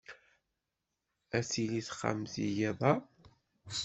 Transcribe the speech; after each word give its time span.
Ad 1.37 1.45
tili 1.49 1.81
texxamt 1.87 2.33
i 2.45 2.47
yiḍ-a? 2.55 2.93